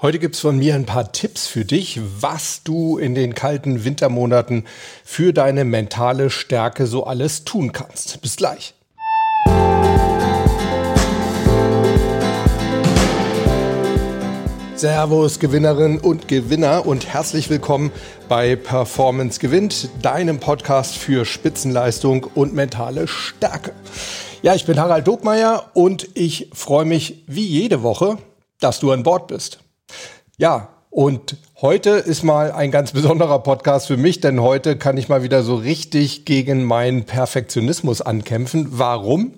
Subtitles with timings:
[0.00, 4.64] Heute gibt's von mir ein paar Tipps für dich, was du in den kalten Wintermonaten
[5.02, 8.22] für deine mentale Stärke so alles tun kannst.
[8.22, 8.74] Bis gleich.
[14.76, 17.90] Servus Gewinnerinnen und Gewinner und herzlich willkommen
[18.28, 23.72] bei Performance Gewinnt, deinem Podcast für Spitzenleistung und mentale Stärke.
[24.42, 28.18] Ja, ich bin Harald Dobmeier und ich freue mich wie jede Woche,
[28.60, 29.58] dass du an Bord bist.
[30.40, 35.08] Ja, und heute ist mal ein ganz besonderer Podcast für mich, denn heute kann ich
[35.08, 38.68] mal wieder so richtig gegen meinen Perfektionismus ankämpfen.
[38.70, 39.32] Warum?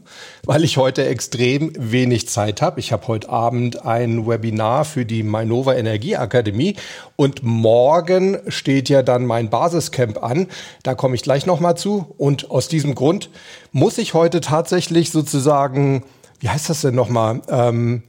[0.45, 2.81] Weil ich heute extrem wenig Zeit habe.
[2.81, 6.77] Ich habe heute Abend ein Webinar für die Mainova Energieakademie
[7.17, 10.49] und morgen steht ja dann mein Basiscamp an.
[10.83, 12.15] Da komme ich gleich nochmal zu.
[12.19, 13.31] Und aus diesem Grund
[13.73, 16.05] muss ich heute tatsächlich sozusagen,
[16.41, 17.41] wie heißt das denn nochmal?
[17.49, 18.03] Ähm,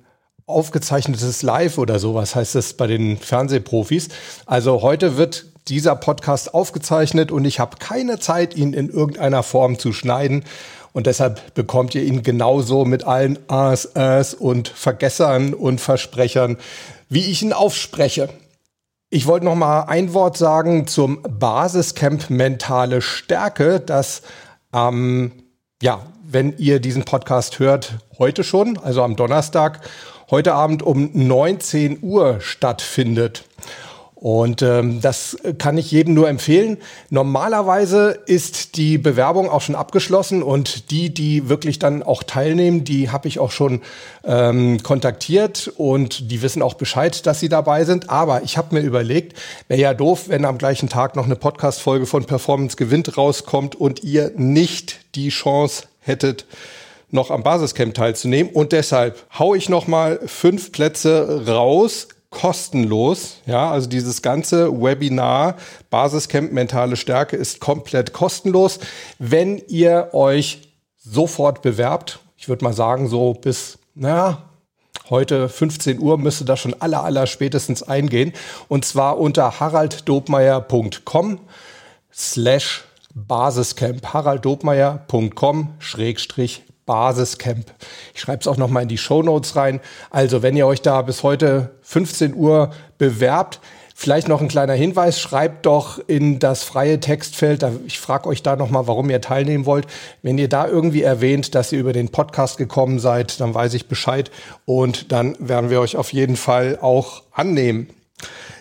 [0.46, 4.10] aufgezeichnetes Live oder sowas heißt es bei den Fernsehprofis.
[4.46, 9.80] Also heute wird dieser Podcast aufgezeichnet und ich habe keine Zeit, ihn in irgendeiner Form
[9.80, 10.44] zu schneiden.
[10.94, 16.58] Und deshalb bekommt ihr ihn genauso mit allen As, As und Vergessern und Versprechern,
[17.08, 18.30] wie ich ihn aufspreche.
[19.10, 24.22] Ich wollte noch mal ein Wort sagen zum Basiscamp Mentale Stärke, das
[24.74, 25.32] ähm,
[25.82, 29.82] ja, wenn ihr diesen Podcast hört, heute schon, also am Donnerstag
[30.32, 33.44] heute Abend um 19 Uhr stattfindet.
[34.22, 36.78] Und ähm, das kann ich jedem nur empfehlen.
[37.10, 43.10] Normalerweise ist die Bewerbung auch schon abgeschlossen und die, die wirklich dann auch teilnehmen, die
[43.10, 43.82] habe ich auch schon
[44.24, 48.12] ähm, kontaktiert und die wissen auch Bescheid, dass sie dabei sind.
[48.12, 49.36] Aber ich habe mir überlegt,
[49.68, 54.04] wäre ja doof, wenn am gleichen Tag noch eine Podcast-Folge von Performance Gewinnt rauskommt und
[54.04, 56.46] ihr nicht die Chance hättet,
[57.12, 58.52] noch am Basiscamp teilzunehmen.
[58.52, 63.38] Und deshalb hau ich noch mal fünf Plätze raus, kostenlos.
[63.46, 65.58] Ja, also dieses ganze Webinar
[65.90, 68.80] Basiscamp mentale Stärke ist komplett kostenlos.
[69.20, 74.44] Wenn ihr euch sofort bewerbt, ich würde mal sagen, so bis, naja,
[75.10, 78.34] heute 15 Uhr müsste das schon aller, aller spätestens eingehen.
[78.68, 81.40] Und zwar unter haralddobmeier.com
[82.14, 84.14] slash Basiscamp.
[84.14, 87.72] haralddobmeier.com schrägstrich Basiscamp.
[88.14, 89.80] Ich schreibe es auch noch mal in die Show Notes rein.
[90.10, 93.60] Also, wenn ihr euch da bis heute 15 Uhr bewerbt,
[94.02, 98.56] vielleicht noch ein kleiner Hinweis, schreibt doch in das freie Textfeld, ich frage euch da
[98.56, 99.86] noch mal, warum ihr teilnehmen wollt.
[100.24, 103.88] Wenn ihr da irgendwie erwähnt, dass ihr über den Podcast gekommen seid, dann weiß ich
[103.88, 104.32] Bescheid
[104.66, 107.90] und dann werden wir euch auf jeden Fall auch annehmen.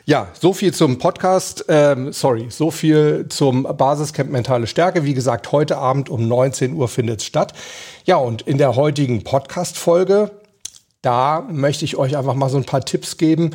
[0.07, 5.05] Ja, so viel zum Podcast, ähm, sorry, so viel zum Basiscamp Mentale Stärke.
[5.05, 7.53] Wie gesagt, heute Abend um 19 Uhr findet es statt.
[8.07, 10.33] Ja, und in der heutigen Podcast-Folge,
[11.03, 13.51] da möchte ich euch einfach mal so ein paar Tipps geben.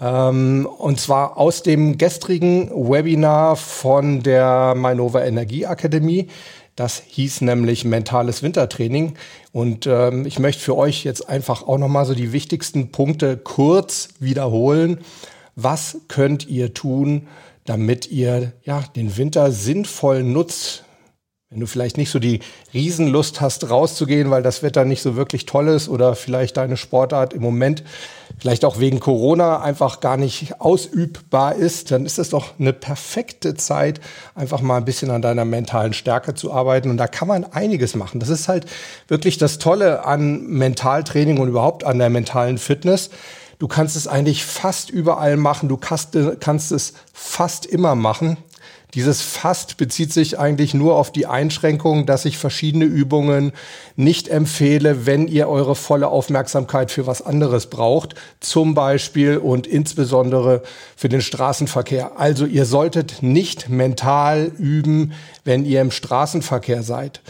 [0.00, 6.28] Ähm, und zwar aus dem gestrigen Webinar von der Mainova Energieakademie.
[6.74, 9.14] Das hieß nämlich mentales Wintertraining.
[9.52, 14.08] Und ähm, ich möchte für euch jetzt einfach auch nochmal so die wichtigsten Punkte kurz
[14.18, 14.98] wiederholen
[15.56, 17.28] was könnt ihr tun,
[17.64, 20.84] damit ihr ja, den Winter sinnvoll nutzt?
[21.50, 22.38] Wenn du vielleicht nicht so die
[22.72, 27.32] Riesenlust hast, rauszugehen, weil das Wetter nicht so wirklich toll ist oder vielleicht deine Sportart
[27.32, 27.82] im Moment
[28.38, 33.54] vielleicht auch wegen Corona einfach gar nicht ausübbar ist, dann ist das doch eine perfekte
[33.54, 34.00] Zeit,
[34.36, 36.88] einfach mal ein bisschen an deiner mentalen Stärke zu arbeiten.
[36.88, 38.20] Und da kann man einiges machen.
[38.20, 38.66] Das ist halt
[39.08, 43.10] wirklich das Tolle an Mentaltraining und überhaupt an der mentalen Fitness
[43.60, 45.68] Du kannst es eigentlich fast überall machen.
[45.68, 48.38] Du kannst, kannst es fast immer machen.
[48.94, 53.52] Dieses fast bezieht sich eigentlich nur auf die Einschränkung, dass ich verschiedene Übungen
[53.96, 58.14] nicht empfehle, wenn ihr eure volle Aufmerksamkeit für was anderes braucht.
[58.40, 60.62] Zum Beispiel und insbesondere
[60.96, 62.18] für den Straßenverkehr.
[62.18, 65.12] Also ihr solltet nicht mental üben,
[65.44, 67.20] wenn ihr im Straßenverkehr seid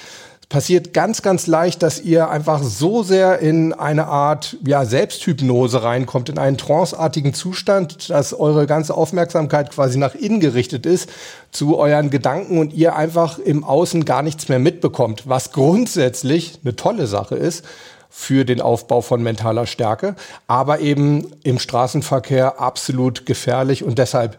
[0.51, 6.29] passiert ganz, ganz leicht, dass ihr einfach so sehr in eine Art ja, Selbsthypnose reinkommt,
[6.29, 11.09] in einen tranceartigen Zustand, dass eure ganze Aufmerksamkeit quasi nach innen gerichtet ist
[11.53, 16.75] zu euren Gedanken und ihr einfach im Außen gar nichts mehr mitbekommt, was grundsätzlich eine
[16.75, 17.65] tolle Sache ist
[18.11, 20.17] für den Aufbau von mentaler Stärke,
[20.49, 24.37] aber eben im Straßenverkehr absolut gefährlich und deshalb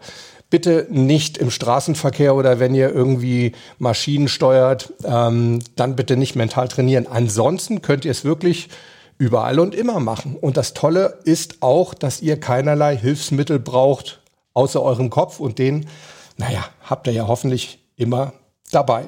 [0.52, 6.68] bitte nicht im Straßenverkehr oder wenn ihr irgendwie Maschinen steuert, ähm, dann bitte nicht mental
[6.68, 7.06] trainieren.
[7.06, 8.68] Ansonsten könnt ihr es wirklich
[9.16, 10.36] überall und immer machen.
[10.36, 14.20] Und das Tolle ist auch, dass ihr keinerlei Hilfsmittel braucht,
[14.52, 15.86] außer eurem Kopf und den,
[16.36, 18.34] naja, habt ihr ja hoffentlich immer
[18.70, 19.06] dabei.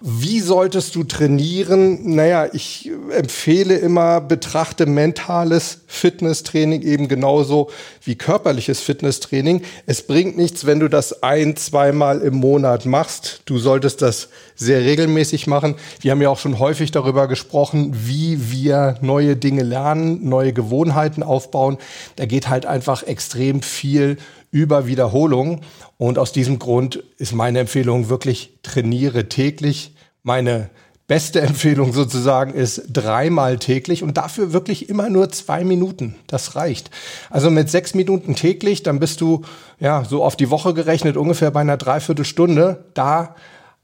[0.00, 2.14] Wie solltest du trainieren?
[2.14, 7.70] Naja, ich empfehle immer, betrachte mentales Fitnesstraining eben genauso
[8.04, 9.62] wie körperliches Fitnesstraining.
[9.86, 13.42] Es bringt nichts, wenn du das ein, zweimal im Monat machst.
[13.46, 15.76] Du solltest das sehr regelmäßig machen.
[16.00, 21.22] Wir haben ja auch schon häufig darüber gesprochen, wie wir neue Dinge lernen, neue Gewohnheiten
[21.22, 21.78] aufbauen.
[22.16, 24.18] Da geht halt einfach extrem viel
[24.54, 25.62] über Wiederholung.
[25.98, 29.96] Und aus diesem Grund ist meine Empfehlung wirklich trainiere täglich.
[30.22, 30.70] Meine
[31.08, 36.14] beste Empfehlung sozusagen ist dreimal täglich und dafür wirklich immer nur zwei Minuten.
[36.28, 36.92] Das reicht.
[37.30, 39.42] Also mit sechs Minuten täglich, dann bist du
[39.80, 42.84] ja so auf die Woche gerechnet ungefähr bei einer Dreiviertelstunde.
[42.94, 43.34] Da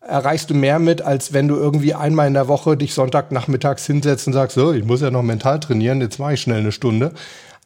[0.01, 4.29] erreichst du mehr mit, als wenn du irgendwie einmal in der Woche dich Sonntagnachmittags hinsetzt
[4.29, 7.13] und sagst, so, ich muss ja noch mental trainieren, jetzt mache ich schnell eine Stunde.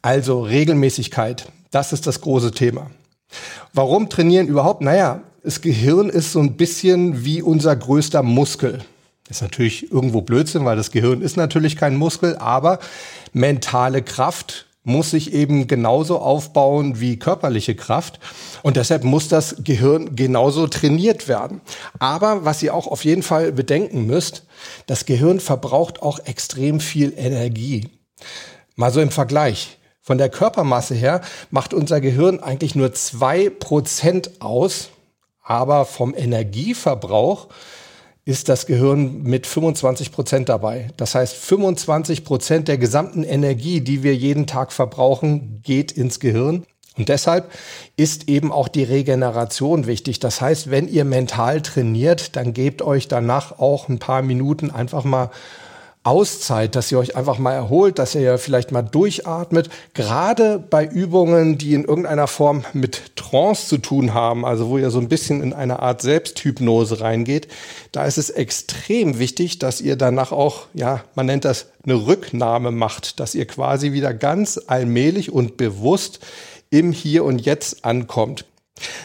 [0.01, 2.89] Also Regelmäßigkeit, das ist das große Thema.
[3.73, 4.81] Warum trainieren überhaupt?
[4.81, 8.85] Naja, das Gehirn ist so ein bisschen wie unser größter Muskel.
[9.29, 12.79] Ist natürlich irgendwo Blödsinn, weil das Gehirn ist natürlich kein Muskel, aber
[13.33, 18.19] mentale Kraft muss sich eben genauso aufbauen wie körperliche Kraft.
[18.63, 21.59] Und deshalb muss das Gehirn genauso trainiert werden.
[21.99, 24.45] Aber was ihr auch auf jeden Fall bedenken müsst,
[24.85, 27.89] das Gehirn verbraucht auch extrem viel Energie.
[28.75, 29.74] Mal so im Vergleich.
[30.05, 34.89] Von der Körpermasse her macht unser Gehirn eigentlich nur zwei Prozent aus,
[35.41, 37.47] aber vom Energieverbrauch
[38.23, 40.89] ist das Gehirn mit 25 Prozent dabei.
[40.97, 46.67] Das heißt, 25 Prozent der gesamten Energie, die wir jeden Tag verbrauchen, geht ins Gehirn.
[46.95, 47.49] Und deshalb
[47.97, 50.19] ist eben auch die Regeneration wichtig.
[50.19, 55.03] Das heißt, wenn ihr mental trainiert, dann gebt euch danach auch ein paar Minuten einfach
[55.03, 55.31] mal
[56.05, 59.69] Auszeit, dass ihr euch einfach mal erholt, dass ihr vielleicht mal durchatmet.
[59.93, 64.91] Gerade bei Übungen, die in irgendeiner Form mit Trance zu tun haben, also wo ihr
[64.91, 67.47] so ein bisschen in eine Art Selbsthypnose reingeht,
[67.91, 72.69] da ist es extrem wichtig, dass ihr danach auch, ja, man nennt das eine Rücknahme
[72.71, 76.19] macht, dass ihr quasi wieder ganz allmählich und bewusst
[76.69, 78.45] im Hier und Jetzt ankommt.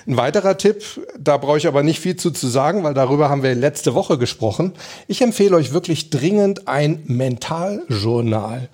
[0.07, 0.83] Ein weiterer Tipp,
[1.19, 4.19] da brauche ich aber nicht viel zu, zu sagen, weil darüber haben wir letzte Woche
[4.19, 4.73] gesprochen.
[5.07, 8.69] Ich empfehle euch wirklich dringend ein Mentaljournal,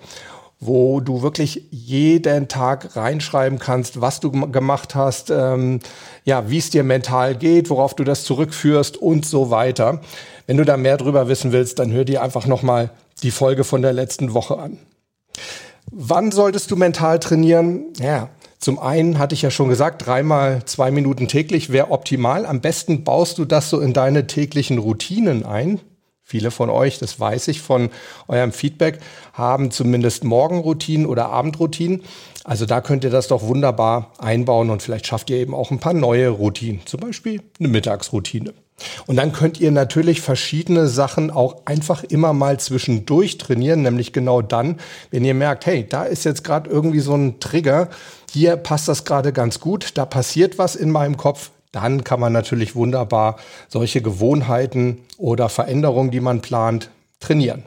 [0.59, 5.81] wo du wirklich jeden Tag reinschreiben kannst, was du gemacht hast, ähm,
[6.25, 10.01] ja, wie es dir mental geht, worauf du das zurückführst und so weiter.
[10.47, 12.89] Wenn du da mehr drüber wissen willst, dann hör dir einfach nochmal
[13.21, 14.79] die Folge von der letzten Woche an.
[15.91, 17.85] Wann solltest du mental trainieren?
[17.99, 22.45] Ja, zum einen hatte ich ja schon gesagt, dreimal zwei Minuten täglich wäre optimal.
[22.45, 25.79] Am besten baust du das so in deine täglichen Routinen ein.
[26.23, 27.89] Viele von euch, das weiß ich von
[28.27, 28.99] eurem Feedback,
[29.31, 32.03] haben zumindest Morgenroutinen oder Abendroutinen.
[32.43, 35.79] Also da könnt ihr das doch wunderbar einbauen und vielleicht schafft ihr eben auch ein
[35.79, 38.53] paar neue Routinen, zum Beispiel eine Mittagsroutine.
[39.07, 44.41] Und dann könnt ihr natürlich verschiedene Sachen auch einfach immer mal zwischendurch trainieren, nämlich genau
[44.41, 44.79] dann,
[45.09, 47.89] wenn ihr merkt, hey, da ist jetzt gerade irgendwie so ein Trigger,
[48.31, 52.33] hier passt das gerade ganz gut, da passiert was in meinem Kopf, dann kann man
[52.33, 53.37] natürlich wunderbar
[53.67, 56.89] solche Gewohnheiten oder Veränderungen, die man plant,
[57.19, 57.63] trainieren.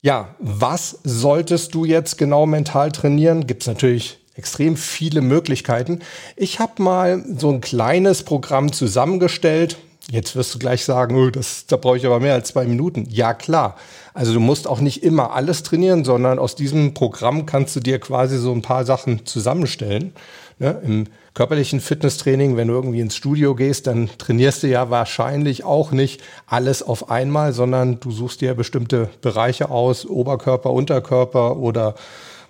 [0.00, 3.46] Ja, was solltest du jetzt genau mental trainieren?
[3.46, 5.98] Gibt es natürlich extrem viele Möglichkeiten.
[6.36, 9.76] Ich habe mal so ein kleines Programm zusammengestellt.
[10.10, 13.06] Jetzt wirst du gleich sagen, oh, das, da brauche ich aber mehr als zwei Minuten.
[13.10, 13.76] Ja, klar.
[14.14, 17.98] Also du musst auch nicht immer alles trainieren, sondern aus diesem Programm kannst du dir
[17.98, 20.12] quasi so ein paar Sachen zusammenstellen.
[20.60, 20.80] Ne?
[20.84, 21.04] Im
[21.34, 26.20] körperlichen Fitnesstraining, wenn du irgendwie ins Studio gehst, dann trainierst du ja wahrscheinlich auch nicht
[26.46, 31.96] alles auf einmal, sondern du suchst dir bestimmte Bereiche aus, Oberkörper, Unterkörper oder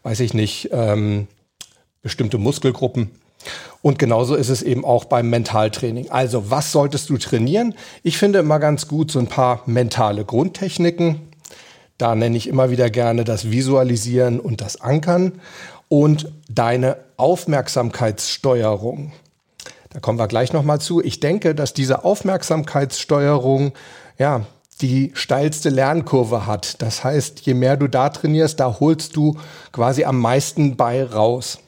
[0.02, 1.28] weiß ich nicht, ähm,
[2.02, 3.10] bestimmte Muskelgruppen.
[3.82, 6.10] Und genauso ist es eben auch beim Mentaltraining.
[6.10, 7.74] Also, was solltest du trainieren?
[8.02, 11.20] Ich finde immer ganz gut so ein paar mentale Grundtechniken.
[11.96, 15.40] Da nenne ich immer wieder gerne das Visualisieren und das Ankern
[15.88, 19.12] und deine Aufmerksamkeitssteuerung.
[19.90, 21.02] Da kommen wir gleich nochmal zu.
[21.02, 23.72] Ich denke, dass diese Aufmerksamkeitssteuerung,
[24.18, 24.44] ja,
[24.80, 26.82] die steilste Lernkurve hat.
[26.82, 29.36] Das heißt, je mehr du da trainierst, da holst du
[29.72, 31.58] quasi am meisten bei raus.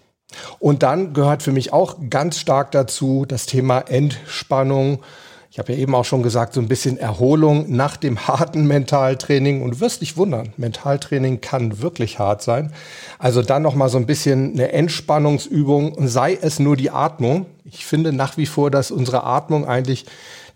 [0.59, 5.01] Und dann gehört für mich auch ganz stark dazu das Thema Entspannung.
[5.53, 9.63] Ich habe ja eben auch schon gesagt, so ein bisschen Erholung nach dem harten Mentaltraining.
[9.63, 12.73] Und du wirst dich wundern, Mentaltraining kann wirklich hart sein.
[13.19, 17.47] Also dann noch mal so ein bisschen eine Entspannungsübung, sei es nur die Atmung.
[17.65, 20.07] Ich finde nach wie vor, dass unsere Atmung eigentlich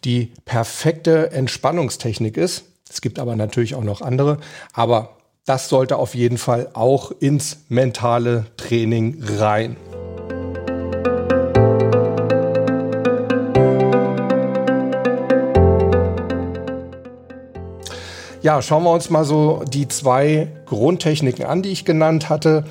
[0.04, 2.64] die perfekte Entspannungstechnik ist.
[2.88, 4.38] Es gibt aber natürlich auch noch andere.
[4.72, 9.76] Aber das sollte auf jeden Fall auch ins mentale Training rein.
[18.40, 22.64] Ja, schauen wir uns mal so die zwei Grundtechniken an, die ich genannt hatte.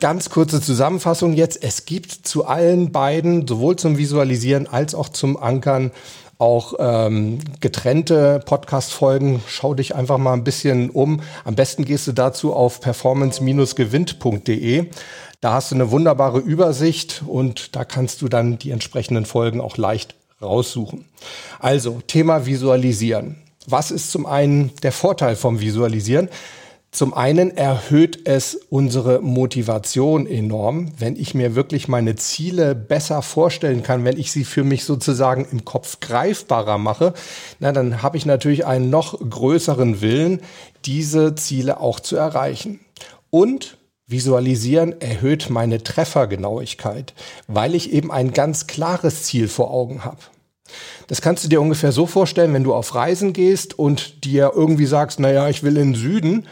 [0.00, 1.62] ganz kurze Zusammenfassung jetzt.
[1.62, 5.92] Es gibt zu allen beiden, sowohl zum Visualisieren als auch zum Ankern,
[6.44, 9.42] auch ähm, getrennte Podcast-Folgen.
[9.48, 11.22] Schau dich einfach mal ein bisschen um.
[11.44, 14.90] Am besten gehst du dazu auf performance-gewinnt.de.
[15.40, 19.78] Da hast du eine wunderbare Übersicht und da kannst du dann die entsprechenden Folgen auch
[19.78, 21.06] leicht raussuchen.
[21.60, 23.36] Also Thema Visualisieren.
[23.66, 26.28] Was ist zum einen der Vorteil vom Visualisieren?
[26.94, 33.82] Zum einen erhöht es unsere Motivation enorm, wenn ich mir wirklich meine Ziele besser vorstellen
[33.82, 37.12] kann, wenn ich sie für mich sozusagen im Kopf greifbarer mache,
[37.58, 40.40] na, dann habe ich natürlich einen noch größeren Willen,
[40.84, 42.78] diese Ziele auch zu erreichen.
[43.28, 47.12] Und Visualisieren erhöht meine Treffergenauigkeit,
[47.48, 50.18] weil ich eben ein ganz klares Ziel vor Augen habe.
[51.08, 54.86] Das kannst du dir ungefähr so vorstellen, wenn du auf Reisen gehst und dir irgendwie
[54.86, 56.46] sagst, naja, ich will in den Süden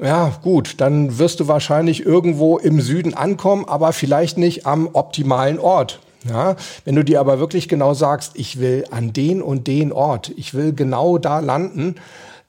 [0.00, 5.58] ja, gut, dann wirst du wahrscheinlich irgendwo im Süden ankommen, aber vielleicht nicht am optimalen
[5.58, 6.00] Ort.
[6.28, 10.32] Ja, wenn du dir aber wirklich genau sagst, ich will an den und den Ort,
[10.36, 11.96] ich will genau da landen,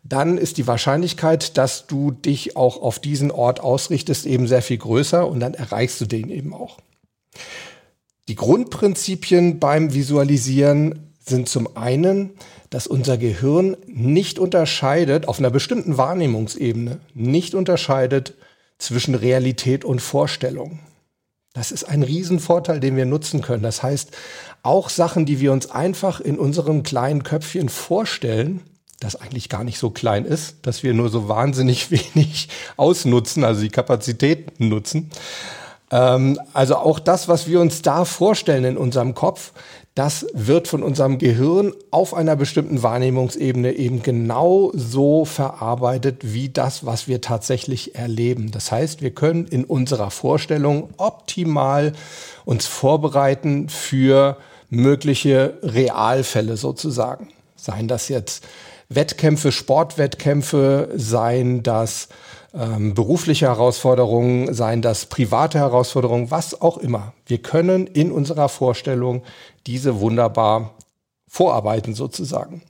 [0.03, 4.77] dann ist die Wahrscheinlichkeit, dass du dich auch auf diesen Ort ausrichtest, eben sehr viel
[4.77, 6.77] größer und dann erreichst du den eben auch.
[8.27, 12.31] Die Grundprinzipien beim Visualisieren sind zum einen,
[12.73, 18.33] dass unser Gehirn nicht unterscheidet, auf einer bestimmten Wahrnehmungsebene, nicht unterscheidet
[18.79, 20.79] zwischen Realität und Vorstellung.
[21.53, 23.61] Das ist ein Riesenvorteil, den wir nutzen können.
[23.61, 24.09] Das heißt,
[24.63, 28.61] auch Sachen, die wir uns einfach in unserem kleinen Köpfchen vorstellen,
[28.99, 33.61] das eigentlich gar nicht so klein ist, dass wir nur so wahnsinnig wenig ausnutzen, also
[33.61, 35.11] die Kapazitäten nutzen.
[35.91, 39.53] Ähm, also auch das, was wir uns da vorstellen in unserem Kopf,
[39.95, 46.83] das wird von unserem Gehirn auf einer bestimmten Wahrnehmungsebene eben genau so verarbeitet wie das,
[46.83, 48.49] was wir tatsächlich erleben.
[48.49, 51.93] Das heißt, wir können in unserer Vorstellung optimal
[52.43, 54.37] uns vorbereiten für
[54.71, 57.27] mögliche Realfälle sozusagen.
[57.55, 58.43] Seien das jetzt
[58.95, 62.09] Wettkämpfe, Sportwettkämpfe, seien das
[62.53, 67.13] ähm, berufliche Herausforderungen, seien das private Herausforderungen, was auch immer.
[67.25, 69.23] Wir können in unserer Vorstellung
[69.65, 70.75] diese wunderbar
[71.27, 72.61] vorarbeiten sozusagen.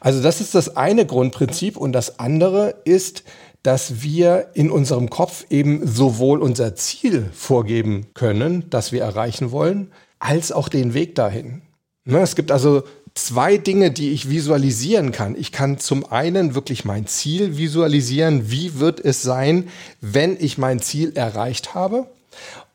[0.00, 3.24] Also das ist das eine Grundprinzip und das andere ist,
[3.64, 9.90] dass wir in unserem Kopf eben sowohl unser Ziel vorgeben können, das wir erreichen wollen,
[10.20, 11.62] als auch den Weg dahin.
[12.04, 15.36] Ne, es gibt also zwei Dinge, die ich visualisieren kann.
[15.36, 18.50] Ich kann zum einen wirklich mein Ziel visualisieren.
[18.50, 19.68] Wie wird es sein,
[20.00, 22.06] wenn ich mein Ziel erreicht habe?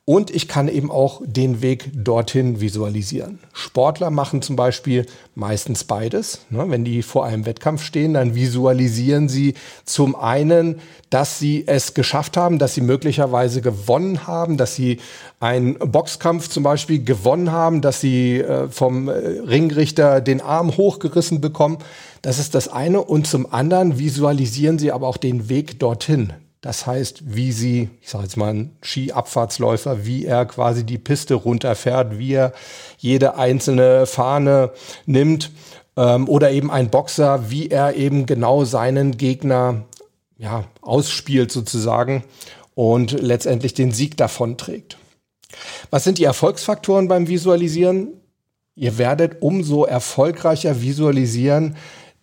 [0.10, 3.38] Und ich kann eben auch den Weg dorthin visualisieren.
[3.54, 6.40] Sportler machen zum Beispiel meistens beides.
[6.50, 6.66] Ne?
[6.68, 9.54] Wenn die vor einem Wettkampf stehen, dann visualisieren sie
[9.86, 10.80] zum einen,
[11.12, 14.98] dass sie es geschafft haben, dass sie möglicherweise gewonnen haben, dass sie
[15.40, 21.40] einen Boxkampf zum Beispiel gewonnen haben, dass sie äh, vom äh, Ringrichter den Arm hochgerissen
[21.40, 21.78] bekommen.
[22.24, 23.04] Das ist das eine.
[23.04, 26.34] Und zum anderen visualisieren sie aber auch den Weg dorthin.
[26.62, 31.36] Das heißt, wie sie, ich sage jetzt mal ein Skiabfahrtsläufer, wie er quasi die Piste
[31.36, 32.52] runterfährt, wie er
[32.98, 34.72] jede einzelne Fahne
[35.06, 35.52] nimmt
[35.96, 39.86] ähm, oder eben ein Boxer, wie er eben genau seinen Gegner
[40.38, 42.26] ja, ausspielt sozusagen
[42.76, 44.98] und letztendlich den Sieg davonträgt.
[45.92, 48.20] Was sind die Erfolgsfaktoren beim Visualisieren?
[48.76, 51.76] Ihr werdet umso erfolgreicher visualisieren,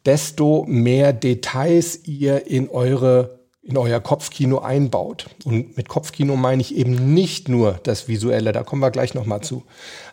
[0.07, 3.36] desto mehr Details ihr in eure
[3.67, 5.27] in euer Kopfkino einbaut.
[5.45, 9.41] Und mit Kopfkino meine ich eben nicht nur das Visuelle, da kommen wir gleich nochmal
[9.41, 9.65] zu.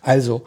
[0.01, 0.41] Also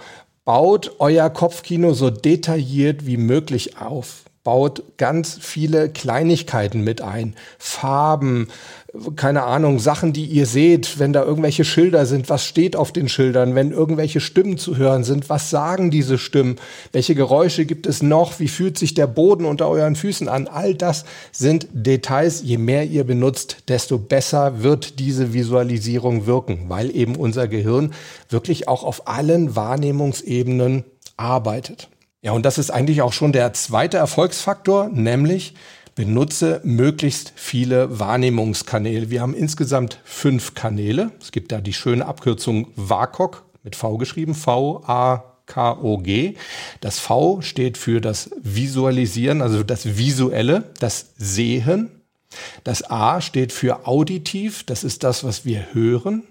[0.45, 7.35] baut euer Kopfkino so detailliert wie möglich auf baut ganz viele Kleinigkeiten mit ein.
[7.59, 8.47] Farben,
[9.17, 13.09] keine Ahnung, Sachen, die ihr seht, wenn da irgendwelche Schilder sind, was steht auf den
[13.09, 16.61] Schildern, wenn irgendwelche Stimmen zu hören sind, was sagen diese Stimmen,
[16.93, 20.77] welche Geräusche gibt es noch, wie fühlt sich der Boden unter euren Füßen an, all
[20.77, 22.41] das sind Details.
[22.45, 27.95] Je mehr ihr benutzt, desto besser wird diese Visualisierung wirken, weil eben unser Gehirn
[28.31, 30.85] wirklich auch auf allen Wahrnehmungsebenen
[31.17, 31.89] arbeitet.
[32.27, 35.55] Ja, und das ist eigentlich auch schon der zweite Erfolgsfaktor, nämlich
[35.95, 39.11] benutze möglichst viele Wahrnehmungskanäle.
[39.11, 41.13] Wir haben insgesamt fünf Kanäle.
[41.21, 44.75] Es gibt da die schöne Abkürzung VAKOG mit V geschrieben, V-A-K-O-G.
[46.81, 51.93] Das V steht für das Visualisieren, also das Visuelle, das Sehen.
[52.65, 56.25] Das A steht für auditiv, das ist das, was wir hören.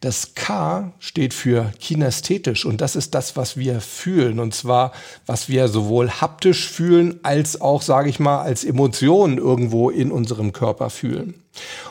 [0.00, 4.92] Das K steht für kinästhetisch und das ist das, was wir fühlen und zwar,
[5.26, 10.52] was wir sowohl haptisch fühlen als auch, sage ich mal, als Emotionen irgendwo in unserem
[10.52, 11.34] Körper fühlen.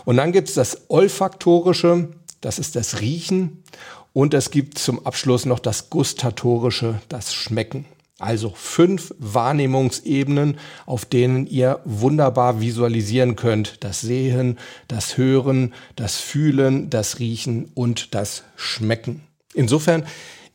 [0.06, 2.10] Und dann gibt es das olfaktorische,
[2.42, 3.64] das ist das Riechen.
[4.14, 7.86] Und es gibt zum Abschluss noch das Gustatorische, das Schmecken.
[8.20, 10.58] Also fünf Wahrnehmungsebenen,
[10.88, 13.84] auf denen ihr wunderbar visualisieren könnt.
[13.84, 14.58] Das Sehen,
[14.88, 19.22] das Hören, das Fühlen, das Riechen und das Schmecken.
[19.54, 20.06] Insofern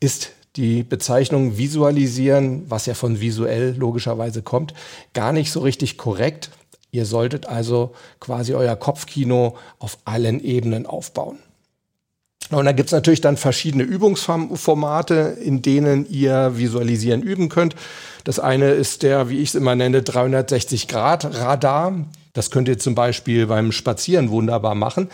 [0.00, 4.74] ist die Bezeichnung visualisieren, was ja von visuell logischerweise kommt,
[5.14, 6.50] gar nicht so richtig korrekt.
[6.90, 11.38] Ihr solltet also quasi euer Kopfkino auf allen Ebenen aufbauen.
[12.54, 17.74] Und da gibt's natürlich dann verschiedene Übungsformate, in denen ihr visualisieren üben könnt.
[18.24, 21.94] Das eine ist der, wie ich es immer nenne, 360-Grad-Radar.
[22.32, 25.08] Das könnt ihr zum Beispiel beim Spazieren wunderbar machen.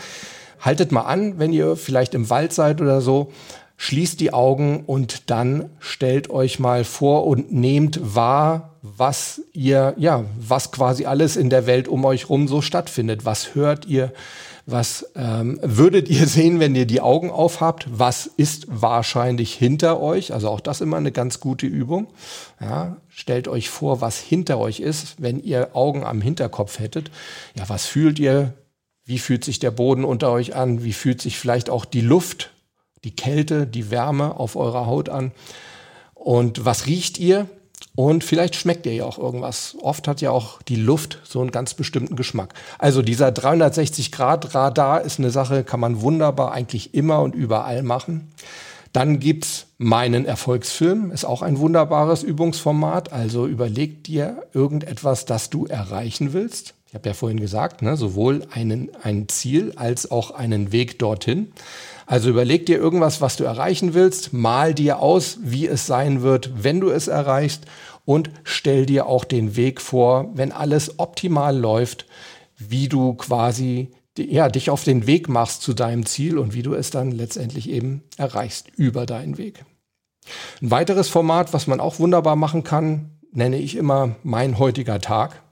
[0.59, 3.31] Haltet mal an, wenn ihr vielleicht im Wald seid oder so.
[3.77, 10.25] Schließt die Augen und dann stellt euch mal vor und nehmt wahr, was ihr, ja,
[10.37, 13.25] was quasi alles in der Welt um euch rum so stattfindet.
[13.25, 14.11] Was hört ihr?
[14.65, 17.87] Was ähm, würdet ihr sehen, wenn ihr die Augen aufhabt?
[17.89, 20.33] Was ist wahrscheinlich hinter euch?
[20.33, 22.07] Also auch das immer eine ganz gute Übung.
[22.59, 27.11] Ja, stellt euch vor, was hinter euch ist, wenn ihr Augen am Hinterkopf hättet.
[27.57, 28.53] Ja, was fühlt ihr?
[29.05, 30.83] Wie fühlt sich der Boden unter euch an?
[30.83, 32.51] Wie fühlt sich vielleicht auch die Luft,
[33.03, 35.31] die Kälte, die Wärme auf eurer Haut an?
[36.13, 37.47] Und was riecht ihr?
[37.95, 39.75] Und vielleicht schmeckt ihr ja auch irgendwas.
[39.81, 42.53] Oft hat ja auch die Luft so einen ganz bestimmten Geschmack.
[42.77, 48.31] Also dieser 360-Grad-Radar ist eine Sache, kann man wunderbar eigentlich immer und überall machen.
[48.93, 53.11] Dann gibt's meinen Erfolgsfilm, ist auch ein wunderbares Übungsformat.
[53.11, 56.73] Also überleg dir irgendetwas, das du erreichen willst.
[56.87, 61.51] Ich habe ja vorhin gesagt, ne, sowohl einen, ein Ziel als auch einen Weg dorthin.
[62.09, 66.63] Also überleg dir irgendwas, was du erreichen willst, mal dir aus, wie es sein wird,
[66.63, 67.65] wenn du es erreichst
[68.03, 72.07] und stell dir auch den Weg vor, wenn alles optimal läuft,
[72.57, 76.73] wie du quasi ja, dich auf den Weg machst zu deinem Ziel und wie du
[76.73, 79.63] es dann letztendlich eben erreichst über deinen Weg.
[80.63, 85.43] Ein weiteres Format, was man auch wunderbar machen kann, nenne ich immer mein heutiger Tag.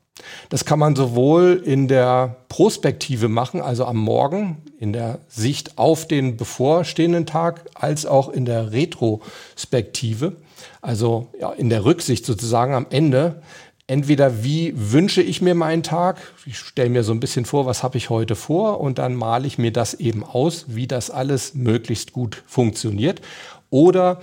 [0.49, 6.07] Das kann man sowohl in der Prospektive machen, also am Morgen, in der Sicht auf
[6.07, 10.37] den bevorstehenden Tag, als auch in der Retrospektive,
[10.81, 13.41] also ja, in der Rücksicht sozusagen am Ende.
[13.89, 17.83] Entweder wie wünsche ich mir meinen Tag, ich stelle mir so ein bisschen vor, was
[17.83, 21.53] habe ich heute vor und dann male ich mir das eben aus, wie das alles
[21.53, 23.21] möglichst gut funktioniert.
[23.69, 24.19] Oder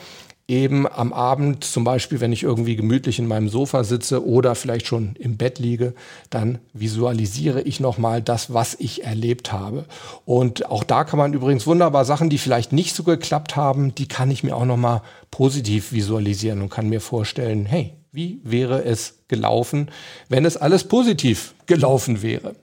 [0.46, 4.86] eben am Abend, zum Beispiel, wenn ich irgendwie gemütlich in meinem Sofa sitze oder vielleicht
[4.86, 5.94] schon im Bett liege,
[6.28, 9.86] dann visualisiere ich nochmal das, was ich erlebt habe.
[10.26, 14.06] Und auch da kann man übrigens wunderbar Sachen, die vielleicht nicht so geklappt haben, die
[14.06, 19.20] kann ich mir auch nochmal positiv visualisieren und kann mir vorstellen, hey, wie wäre es
[19.28, 19.90] gelaufen,
[20.28, 22.54] wenn es alles positiv gelaufen wäre?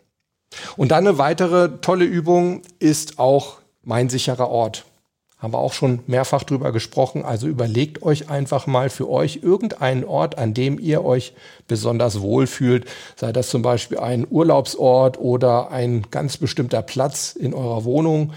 [0.78, 4.86] Und dann eine weitere tolle Übung ist auch mein sicherer Ort.
[5.42, 7.26] Haben wir auch schon mehrfach drüber gesprochen.
[7.26, 11.34] Also überlegt euch einfach mal für euch irgendeinen Ort, an dem ihr euch
[11.68, 12.86] besonders wohl fühlt.
[13.16, 18.34] Sei das zum Beispiel ein Urlaubsort oder ein ganz bestimmter Platz in eurer Wohnung,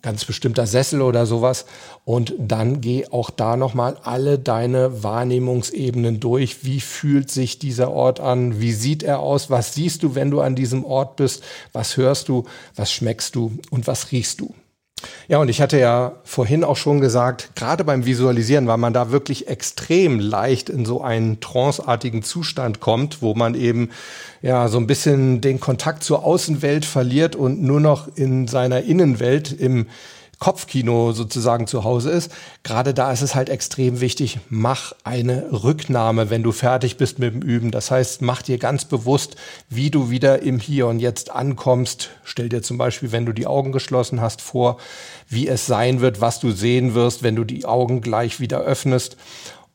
[0.00, 1.66] ganz bestimmter Sessel oder sowas.
[2.06, 6.64] Und dann geh auch da nochmal alle deine Wahrnehmungsebenen durch.
[6.64, 8.62] Wie fühlt sich dieser Ort an?
[8.62, 9.50] Wie sieht er aus?
[9.50, 11.42] Was siehst du, wenn du an diesem Ort bist?
[11.74, 12.44] Was hörst du?
[12.76, 13.58] Was schmeckst du?
[13.70, 14.54] Und was riechst du?
[15.28, 19.10] Ja, und ich hatte ja vorhin auch schon gesagt, gerade beim Visualisieren, weil man da
[19.10, 23.90] wirklich extrem leicht in so einen tranceartigen Zustand kommt, wo man eben
[24.42, 29.52] ja so ein bisschen den Kontakt zur Außenwelt verliert und nur noch in seiner Innenwelt
[29.52, 29.86] im
[30.40, 32.32] Kopfkino sozusagen zu Hause ist.
[32.62, 37.34] Gerade da ist es halt extrem wichtig, mach eine Rücknahme, wenn du fertig bist mit
[37.34, 37.70] dem Üben.
[37.70, 39.36] Das heißt, mach dir ganz bewusst,
[39.68, 42.08] wie du wieder im Hier und Jetzt ankommst.
[42.24, 44.78] Stell dir zum Beispiel, wenn du die Augen geschlossen hast, vor,
[45.28, 49.18] wie es sein wird, was du sehen wirst, wenn du die Augen gleich wieder öffnest.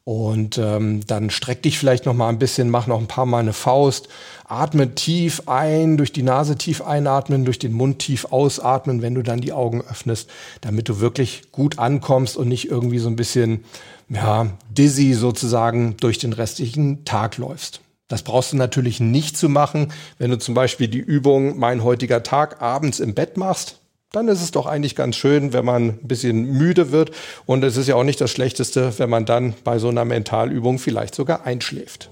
[0.05, 3.39] Und ähm, dann streck dich vielleicht noch mal ein bisschen, mach noch ein paar Mal
[3.39, 4.07] eine Faust,
[4.47, 9.23] atme tief ein, durch die Nase tief einatmen, durch den Mund tief ausatmen, wenn du
[9.23, 10.29] dann die Augen öffnest,
[10.61, 13.65] damit du wirklich gut ankommst und nicht irgendwie so ein bisschen
[14.07, 17.81] ja, dizzy sozusagen durch den restlichen Tag läufst.
[18.07, 22.21] Das brauchst du natürlich nicht zu machen, wenn du zum Beispiel die Übung Mein heutiger
[22.21, 23.79] Tag abends im Bett machst
[24.15, 27.11] dann ist es doch eigentlich ganz schön, wenn man ein bisschen müde wird.
[27.45, 30.79] Und es ist ja auch nicht das Schlechteste, wenn man dann bei so einer Mentalübung
[30.79, 32.09] vielleicht sogar einschläft.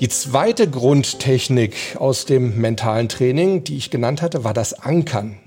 [0.00, 5.38] Die zweite Grundtechnik aus dem mentalen Training, die ich genannt hatte, war das Ankern.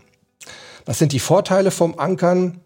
[0.86, 2.60] Was sind die Vorteile vom Ankern?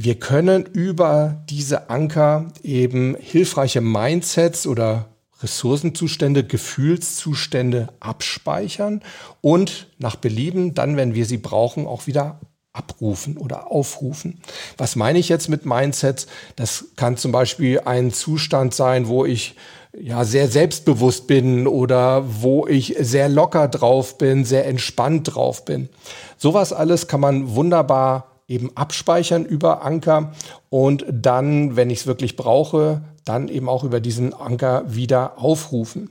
[0.00, 5.06] Wir können über diese Anker eben hilfreiche Mindsets oder
[5.42, 9.02] Ressourcenzustände, Gefühlszustände abspeichern
[9.40, 12.38] und nach Belieben dann, wenn wir sie brauchen, auch wieder
[12.72, 14.40] abrufen oder aufrufen.
[14.76, 16.28] Was meine ich jetzt mit Mindsets?
[16.54, 19.56] Das kann zum Beispiel ein Zustand sein, wo ich
[20.00, 25.88] ja sehr selbstbewusst bin oder wo ich sehr locker drauf bin, sehr entspannt drauf bin.
[26.36, 30.32] Sowas alles kann man wunderbar eben abspeichern über Anker
[30.70, 36.10] und dann, wenn ich es wirklich brauche, dann eben auch über diesen Anker wieder aufrufen.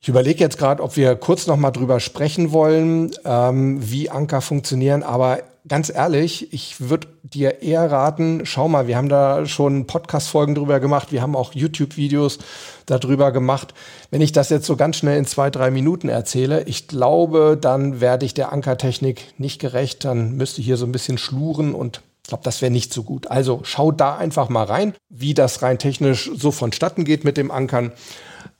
[0.00, 4.40] Ich überlege jetzt gerade, ob wir kurz noch mal drüber sprechen wollen, ähm, wie Anker
[4.40, 5.02] funktionieren.
[5.02, 10.54] Aber ganz ehrlich, ich würde dir eher raten, schau mal, wir haben da schon Podcast-Folgen
[10.54, 12.38] drüber gemacht, wir haben auch YouTube-Videos
[12.86, 13.74] darüber gemacht.
[14.10, 18.00] Wenn ich das jetzt so ganz schnell in zwei, drei Minuten erzähle, ich glaube, dann
[18.00, 20.04] werde ich der Ankertechnik nicht gerecht.
[20.04, 23.02] Dann müsste ich hier so ein bisschen schluren und ich glaube, das wäre nicht so
[23.02, 23.30] gut.
[23.30, 27.50] Also schau da einfach mal rein, wie das rein technisch so vonstatten geht mit dem
[27.50, 27.92] Ankern.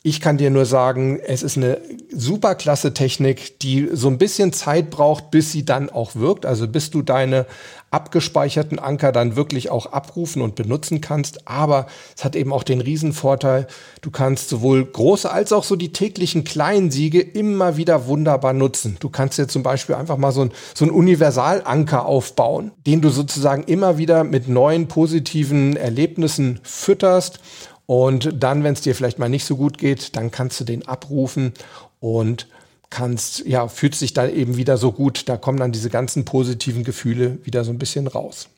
[0.05, 1.81] Ich kann dir nur sagen, es ist eine
[2.13, 6.47] super klasse Technik, die so ein bisschen Zeit braucht, bis sie dann auch wirkt.
[6.47, 7.47] Also bis du deine
[7.91, 11.49] abgespeicherten Anker dann wirklich auch abrufen und benutzen kannst.
[11.49, 13.67] Aber es hat eben auch den Riesenvorteil,
[14.01, 18.99] du kannst sowohl große als auch so die täglichen kleinen Siege immer wieder wunderbar nutzen.
[19.01, 23.11] Du kannst dir zum Beispiel einfach mal so ein, so ein Universalanker aufbauen, den du
[23.11, 27.41] sozusagen immer wieder mit neuen positiven Erlebnissen fütterst
[27.89, 30.87] und dann, wenn es dir vielleicht mal nicht so gut geht, dann kannst du den
[30.87, 31.55] abrufen
[32.01, 32.47] und
[32.91, 35.27] kannst, ja, fühlt sich da eben wieder so gut.
[35.27, 38.51] Da kommen dann diese ganzen positiven Gefühle wieder so ein bisschen raus.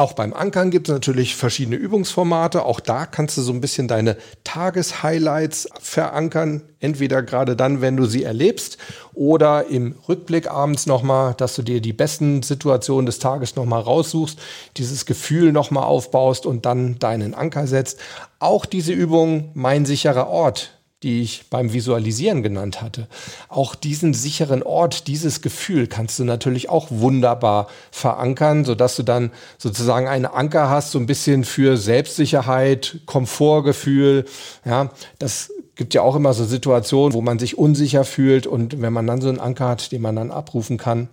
[0.00, 2.64] Auch beim Ankern gibt es natürlich verschiedene Übungsformate.
[2.64, 6.62] Auch da kannst du so ein bisschen deine Tageshighlights verankern.
[6.78, 8.78] Entweder gerade dann, wenn du sie erlebst
[9.12, 14.38] oder im Rückblick abends nochmal, dass du dir die besten Situationen des Tages nochmal raussuchst,
[14.78, 18.00] dieses Gefühl nochmal aufbaust und dann deinen Anker setzt.
[18.38, 23.08] Auch diese Übung, mein sicherer Ort, die ich beim Visualisieren genannt hatte.
[23.48, 29.30] Auch diesen sicheren Ort, dieses Gefühl kannst du natürlich auch wunderbar verankern, sodass du dann
[29.56, 34.26] sozusagen einen Anker hast, so ein bisschen für Selbstsicherheit, Komfortgefühl.
[34.64, 38.92] Ja, das gibt ja auch immer so Situationen, wo man sich unsicher fühlt und wenn
[38.92, 41.08] man dann so einen Anker hat, den man dann abrufen kann,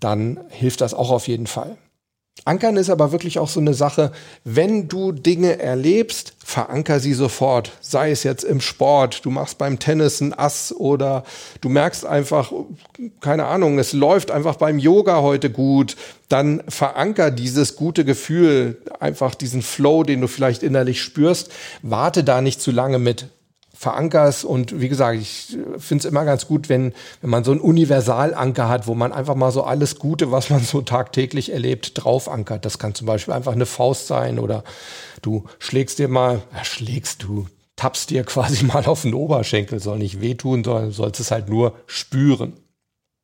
[0.00, 1.78] dann hilft das auch auf jeden Fall.
[2.46, 4.12] Ankern ist aber wirklich auch so eine Sache,
[4.44, 7.72] wenn du Dinge erlebst, veranker sie sofort.
[7.80, 11.24] Sei es jetzt im Sport, du machst beim Tennis ein Ass oder
[11.62, 12.52] du merkst einfach,
[13.22, 15.96] keine Ahnung, es läuft einfach beim Yoga heute gut,
[16.28, 21.50] dann veranker dieses gute Gefühl, einfach diesen Flow, den du vielleicht innerlich spürst.
[21.80, 23.28] Warte da nicht zu lange mit
[23.84, 24.44] verankerst.
[24.44, 28.68] Und wie gesagt, ich finde es immer ganz gut, wenn, wenn man so einen Universalanker
[28.68, 32.64] hat, wo man einfach mal so alles Gute, was man so tagtäglich erlebt, drauf ankert.
[32.64, 34.64] Das kann zum Beispiel einfach eine Faust sein oder
[35.22, 39.98] du schlägst dir mal, ja, schlägst du, tappst dir quasi mal auf den Oberschenkel, soll
[39.98, 42.54] nicht wehtun, sondern sollst es halt nur spüren.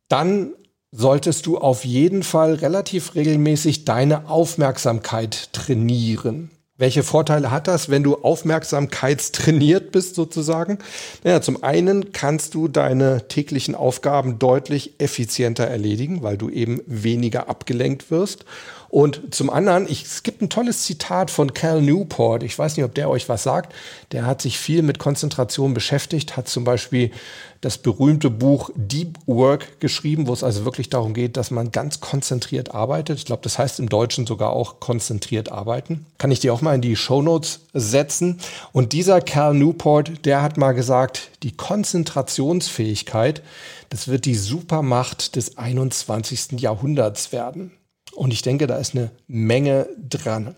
[0.08, 0.52] Dann
[0.92, 6.50] solltest du auf jeden Fall relativ regelmäßig deine Aufmerksamkeit trainieren.
[6.80, 10.78] Welche Vorteile hat das, wenn du aufmerksamkeitstrainiert bist sozusagen?
[11.22, 17.50] Naja, zum einen kannst du deine täglichen Aufgaben deutlich effizienter erledigen, weil du eben weniger
[17.50, 18.46] abgelenkt wirst.
[18.90, 22.42] Und zum anderen, ich, es gibt ein tolles Zitat von Cal Newport.
[22.42, 23.72] Ich weiß nicht, ob der euch was sagt.
[24.10, 27.12] Der hat sich viel mit Konzentration beschäftigt, hat zum Beispiel
[27.60, 32.00] das berühmte Buch Deep Work geschrieben, wo es also wirklich darum geht, dass man ganz
[32.00, 33.18] konzentriert arbeitet.
[33.18, 36.06] Ich glaube, das heißt im Deutschen sogar auch konzentriert arbeiten.
[36.18, 38.40] Kann ich dir auch mal in die Show Notes setzen.
[38.72, 43.40] Und dieser Cal Newport, der hat mal gesagt, die Konzentrationsfähigkeit,
[43.88, 46.60] das wird die Supermacht des 21.
[46.60, 47.70] Jahrhunderts werden.
[48.14, 50.54] Und ich denke, da ist eine Menge dran.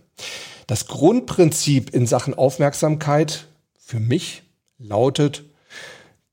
[0.67, 3.47] Das Grundprinzip in Sachen Aufmerksamkeit
[3.79, 4.43] für mich
[4.79, 5.45] lautet,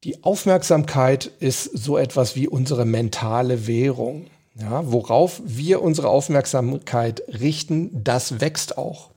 [0.06, 4.28] die Aufmerksamkeit ist so etwas wie unsere mentale Währung.
[4.56, 9.10] Ja, worauf wir unsere Aufmerksamkeit richten, das wächst auch.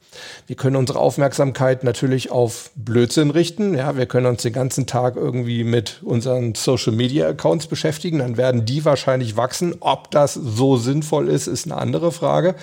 [0.47, 3.75] Wir können unsere Aufmerksamkeit natürlich auf Blödsinn richten.
[3.75, 8.19] Ja, wir können uns den ganzen Tag irgendwie mit unseren Social Media Accounts beschäftigen.
[8.19, 9.75] Dann werden die wahrscheinlich wachsen.
[9.81, 12.55] Ob das so sinnvoll ist, ist eine andere Frage.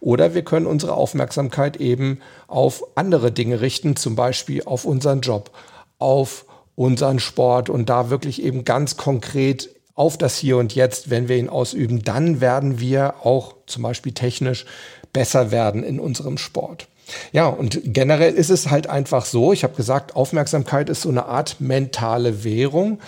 [0.00, 5.50] Oder wir können unsere Aufmerksamkeit eben auf andere Dinge richten, zum Beispiel auf unseren Job,
[5.98, 11.28] auf unseren Sport und da wirklich eben ganz konkret auf das Hier und Jetzt, wenn
[11.28, 14.66] wir ihn ausüben, dann werden wir auch zum Beispiel technisch
[15.12, 16.88] besser werden in unserem Sport.
[17.32, 21.26] Ja, und generell ist es halt einfach so, ich habe gesagt, Aufmerksamkeit ist so eine
[21.26, 22.98] Art mentale Währung,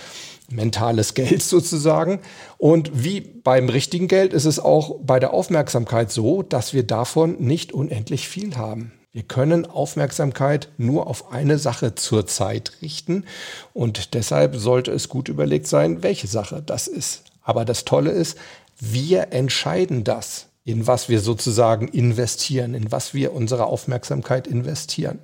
[0.51, 2.21] mentales Geld sozusagen.
[2.57, 7.37] Und wie beim richtigen Geld ist es auch bei der Aufmerksamkeit so, dass wir davon
[7.41, 8.93] nicht unendlich viel haben.
[9.13, 13.25] Wir können Aufmerksamkeit nur auf eine Sache zur Zeit richten
[13.73, 17.25] und deshalb sollte es gut überlegt sein, welche Sache das ist.
[17.43, 18.37] Aber das Tolle ist,
[18.79, 25.19] wir entscheiden das, in was wir sozusagen investieren, in was wir unsere Aufmerksamkeit investieren.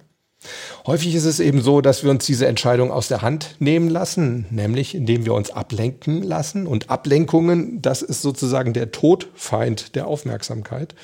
[0.86, 4.46] Häufig ist es eben so, dass wir uns diese Entscheidung aus der Hand nehmen lassen,
[4.50, 6.66] nämlich indem wir uns ablenken lassen.
[6.66, 10.94] Und Ablenkungen, das ist sozusagen der Todfeind der Aufmerksamkeit.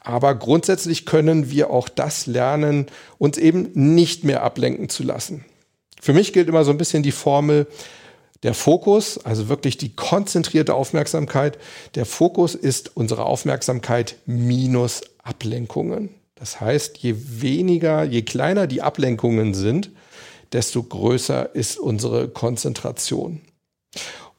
[0.00, 2.86] Aber grundsätzlich können wir auch das lernen,
[3.18, 5.44] uns eben nicht mehr ablenken zu lassen.
[6.00, 7.66] Für mich gilt immer so ein bisschen die Formel,
[8.42, 11.58] der Fokus, also wirklich die konzentrierte Aufmerksamkeit,
[11.94, 16.10] der Fokus ist unsere Aufmerksamkeit minus Ablenkungen.
[16.34, 19.90] Das heißt, je weniger, je kleiner die Ablenkungen sind,
[20.52, 23.40] desto größer ist unsere Konzentration.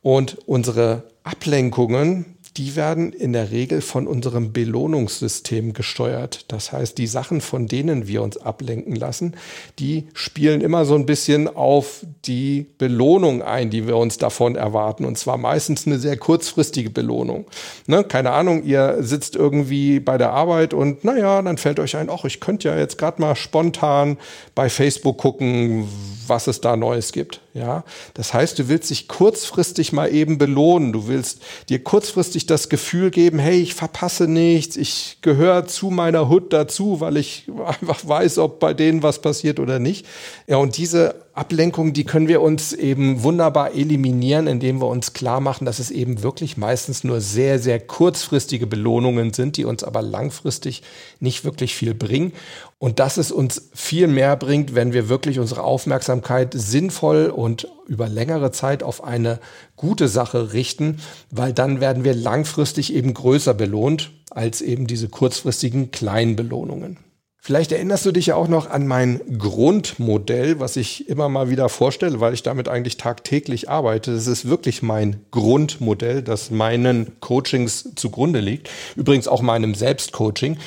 [0.02, 6.46] Und unsere Ablenkungen, die werden in der Regel von unserem Belohnungssystem gesteuert.
[6.50, 9.36] Das heißt, die Sachen, von denen wir uns ablenken lassen,
[9.80, 15.06] die spielen immer so ein bisschen auf die Belohnung ein, die wir uns davon erwarten.
[15.06, 17.46] Und zwar meistens eine sehr kurzfristige Belohnung.
[17.88, 18.04] Ne?
[18.04, 22.24] Keine Ahnung, ihr sitzt irgendwie bei der Arbeit und naja, dann fällt euch ein, ach,
[22.26, 24.18] ich könnte ja jetzt gerade mal spontan
[24.54, 25.88] bei Facebook gucken,
[26.28, 27.42] was es da Neues gibt.
[27.54, 27.84] Ja,
[28.16, 30.92] das heißt, du willst dich kurzfristig mal eben belohnen.
[30.92, 34.76] Du willst dir kurzfristig das Gefühl geben, hey, ich verpasse nichts.
[34.78, 39.60] Ich gehöre zu meiner Hut dazu, weil ich einfach weiß, ob bei denen was passiert
[39.60, 40.06] oder nicht.
[40.48, 45.40] Ja, und diese Ablenkung, die können wir uns eben wunderbar eliminieren, indem wir uns klar
[45.40, 50.04] machen, dass es eben wirklich meistens nur sehr, sehr kurzfristige Belohnungen sind, die uns aber
[50.04, 50.84] langfristig
[51.20, 52.34] nicht wirklich viel bringen.
[52.78, 58.08] Und dass es uns viel mehr bringt, wenn wir wirklich unsere Aufmerksamkeit sinnvoll und über
[58.08, 59.40] längere Zeit auf eine
[59.76, 61.00] gute Sache richten,
[61.32, 66.98] weil dann werden wir langfristig eben größer belohnt als eben diese kurzfristigen kleinen Belohnungen.
[67.46, 71.68] Vielleicht erinnerst du dich ja auch noch an mein Grundmodell, was ich immer mal wieder
[71.68, 74.14] vorstelle, weil ich damit eigentlich tagtäglich arbeite.
[74.14, 78.70] Das ist wirklich mein Grundmodell, das meinen Coachings zugrunde liegt.
[78.96, 80.58] Übrigens auch meinem Selbstcoaching.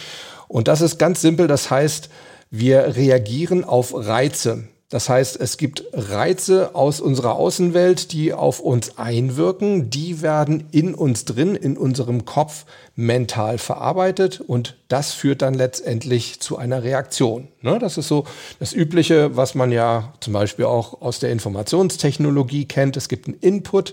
[0.49, 1.47] Und das ist ganz simpel.
[1.47, 2.11] Das heißt,
[2.51, 4.69] wir reagieren auf Reize.
[4.89, 9.91] Das heißt, es gibt Reize aus unserer Außenwelt, die auf uns einwirken.
[9.91, 16.39] Die werden in uns drin, in unserem Kopf mental verarbeitet und das führt dann letztendlich
[16.39, 17.49] zu einer Reaktion.
[17.63, 18.27] Ne, das ist so
[18.61, 22.97] das Übliche, was man ja zum Beispiel auch aus der Informationstechnologie kennt.
[22.97, 23.93] Es gibt einen Input,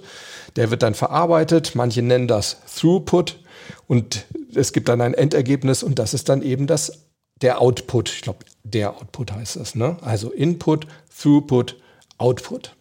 [0.55, 1.73] der wird dann verarbeitet.
[1.73, 3.39] Manche nennen das Throughput
[3.87, 6.99] und es gibt dann ein Endergebnis und das ist dann eben das
[7.43, 8.09] der Output.
[8.09, 9.75] Ich glaube, der Output heißt es.
[9.75, 9.97] Ne?
[10.01, 11.77] Also Input, Throughput,
[12.17, 12.75] Output.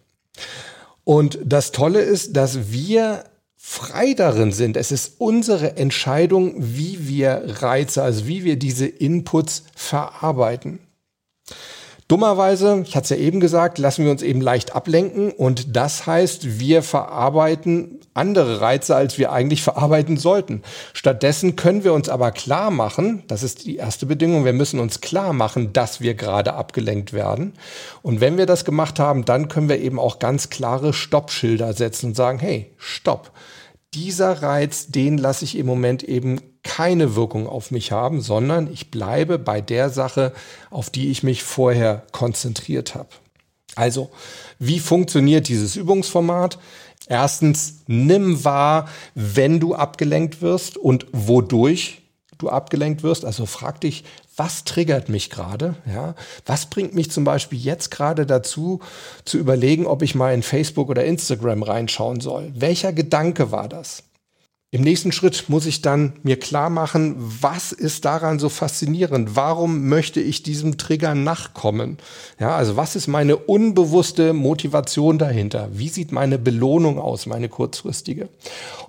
[1.03, 3.25] Und das Tolle ist, dass wir
[3.57, 4.75] frei darin sind.
[4.77, 10.79] Es ist unsere Entscheidung, wie wir Reize, also wie wir diese Inputs verarbeiten.
[12.07, 16.05] Dummerweise, ich hatte es ja eben gesagt, lassen wir uns eben leicht ablenken und das
[16.05, 20.61] heißt, wir verarbeiten andere Reize, als wir eigentlich verarbeiten sollten.
[20.93, 25.01] Stattdessen können wir uns aber klar machen, das ist die erste Bedingung, wir müssen uns
[25.01, 27.53] klar machen, dass wir gerade abgelenkt werden.
[28.01, 32.07] Und wenn wir das gemacht haben, dann können wir eben auch ganz klare Stoppschilder setzen
[32.07, 33.31] und sagen, hey, stopp.
[33.93, 38.89] Dieser Reiz, den lasse ich im Moment eben keine Wirkung auf mich haben, sondern ich
[38.89, 40.33] bleibe bei der Sache,
[40.69, 43.09] auf die ich mich vorher konzentriert habe.
[43.75, 44.09] Also,
[44.59, 46.59] wie funktioniert dieses Übungsformat?
[47.07, 52.02] Erstens, nimm wahr, wenn du abgelenkt wirst und wodurch
[52.43, 53.25] du abgelenkt wirst.
[53.25, 54.03] Also frag dich,
[54.35, 55.75] was triggert mich gerade?
[55.85, 58.79] Ja, was bringt mich zum Beispiel jetzt gerade dazu,
[59.25, 62.51] zu überlegen, ob ich mal in Facebook oder Instagram reinschauen soll?
[62.55, 64.03] Welcher Gedanke war das?
[64.73, 69.35] Im nächsten Schritt muss ich dann mir klar machen, was ist daran so faszinierend?
[69.35, 71.99] Warum möchte ich diesem Trigger nachkommen?
[72.39, 75.69] Ja, also was ist meine unbewusste Motivation dahinter?
[75.73, 78.29] Wie sieht meine Belohnung aus, meine kurzfristige?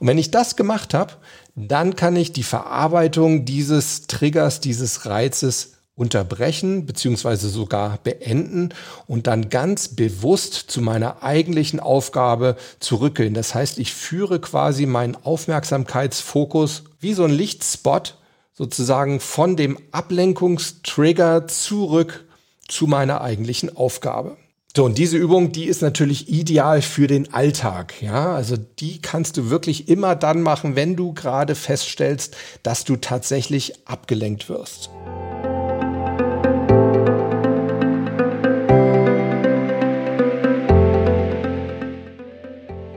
[0.01, 1.13] Und wenn ich das gemacht habe,
[1.55, 8.71] dann kann ich die Verarbeitung dieses Triggers, dieses Reizes unterbrechen beziehungsweise sogar beenden
[9.07, 13.35] und dann ganz bewusst zu meiner eigentlichen Aufgabe zurückgehen.
[13.35, 18.19] Das heißt, ich führe quasi meinen Aufmerksamkeitsfokus wie so ein Lichtspot
[18.53, 22.25] sozusagen von dem Ablenkungstrigger zurück
[22.67, 24.37] zu meiner eigentlichen Aufgabe.
[24.77, 28.03] So, und diese Übung, die ist natürlich ideal für den Alltag.
[28.03, 32.97] Ja, also die kannst du wirklich immer dann machen, wenn du gerade feststellst, dass du
[32.97, 34.91] tatsächlich abgelenkt wirst.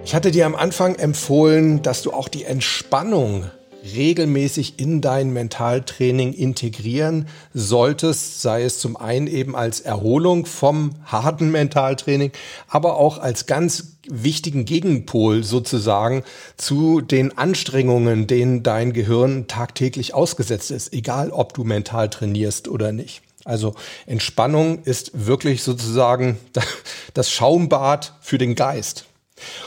[0.08, 3.52] Ich hatte dir am Anfang empfohlen, dass du auch die Entspannung
[3.94, 11.52] regelmäßig in dein Mentaltraining integrieren solltest, sei es zum einen eben als Erholung vom harten
[11.52, 12.32] Mentaltraining,
[12.70, 16.24] aber auch als ganz wichtigen Gegenpol sozusagen
[16.56, 22.94] zu den Anstrengungen, denen dein Gehirn tagtäglich ausgesetzt ist, egal ob du mental trainierst oder
[22.94, 23.24] nicht.
[23.44, 26.38] Also Entspannung ist wirklich sozusagen
[27.14, 29.04] das Schaumbad für den Geist.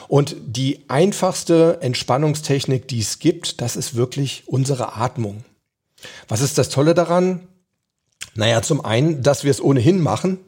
[0.09, 5.45] Und die einfachste Entspannungstechnik, die es gibt, das ist wirklich unsere Atmung.
[6.29, 7.47] Was ist das Tolle daran?
[8.35, 10.39] Naja, zum einen, dass wir es ohnehin machen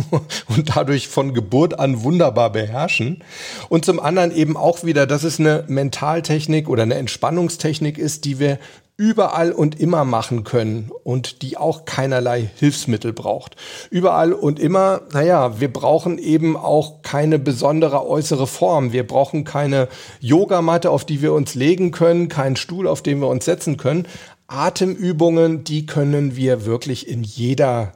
[0.48, 3.24] und dadurch von Geburt an wunderbar beherrschen.
[3.68, 8.38] Und zum anderen eben auch wieder, dass es eine Mentaltechnik oder eine Entspannungstechnik ist, die
[8.38, 8.58] wir
[9.00, 13.56] überall und immer machen können und die auch keinerlei Hilfsmittel braucht.
[13.90, 18.92] Überall und immer, naja, wir brauchen eben auch keine besondere äußere Form.
[18.92, 19.88] Wir brauchen keine
[20.20, 24.06] Yogamatte, auf die wir uns legen können, keinen Stuhl, auf den wir uns setzen können.
[24.48, 27.94] Atemübungen, die können wir wirklich in jeder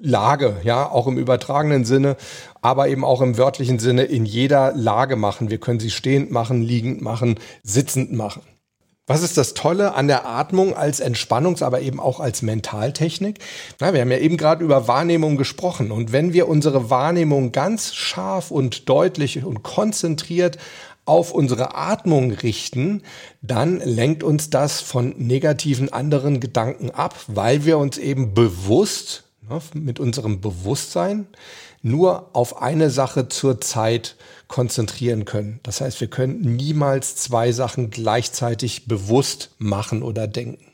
[0.00, 2.16] Lage, ja, auch im übertragenen Sinne,
[2.62, 5.50] aber eben auch im wörtlichen Sinne in jeder Lage machen.
[5.50, 8.42] Wir können sie stehend machen, liegend machen, sitzend machen.
[9.08, 13.38] Was ist das Tolle an der Atmung als Entspannungs-, aber eben auch als Mentaltechnik?
[13.78, 15.92] Na, wir haben ja eben gerade über Wahrnehmung gesprochen.
[15.92, 20.58] Und wenn wir unsere Wahrnehmung ganz scharf und deutlich und konzentriert
[21.04, 23.02] auf unsere Atmung richten,
[23.42, 29.22] dann lenkt uns das von negativen anderen Gedanken ab, weil wir uns eben bewusst
[29.74, 31.28] mit unserem Bewusstsein
[31.86, 34.16] nur auf eine Sache zur Zeit
[34.48, 35.60] konzentrieren können.
[35.62, 40.72] Das heißt, wir können niemals zwei Sachen gleichzeitig bewusst machen oder denken.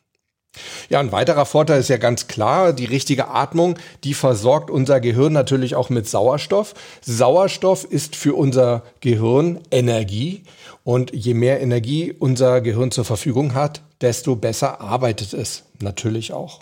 [0.90, 5.32] Ja, ein weiterer Vorteil ist ja ganz klar, die richtige Atmung, die versorgt unser Gehirn
[5.32, 6.74] natürlich auch mit Sauerstoff.
[7.00, 10.42] Sauerstoff ist für unser Gehirn Energie
[10.84, 16.60] und je mehr Energie unser Gehirn zur Verfügung hat, desto besser arbeitet es natürlich auch.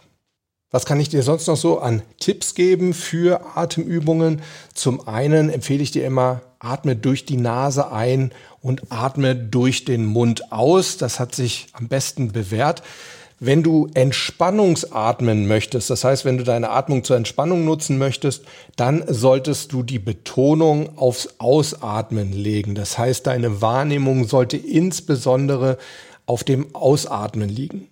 [0.72, 4.40] Was kann ich dir sonst noch so an Tipps geben für Atemübungen?
[4.72, 8.30] Zum einen empfehle ich dir immer, atme durch die Nase ein
[8.62, 10.96] und atme durch den Mund aus.
[10.96, 12.85] Das hat sich am besten bewährt.
[13.40, 18.44] Wenn du Entspannungsatmen möchtest, das heißt, wenn du deine Atmung zur Entspannung nutzen möchtest,
[18.76, 22.76] dann solltest du die Betonung aufs Ausatmen legen.
[22.76, 25.78] Das heißt, deine Wahrnehmung sollte insbesondere
[26.26, 27.89] auf dem Ausatmen liegen.